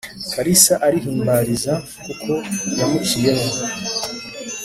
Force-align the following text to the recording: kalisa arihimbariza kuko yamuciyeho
kalisa 0.33 0.73
arihimbariza 0.87 1.73
kuko 2.03 2.31
yamuciyeho 2.79 3.47